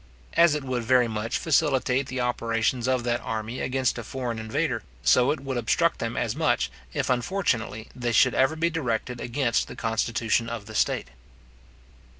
[0.33, 4.81] As it would very much facilitate the operations of that army against a foreign invader;
[5.03, 9.67] so it would obstruct them as much, if unfortunately they should ever be directed against
[9.67, 11.09] the constitution of the state.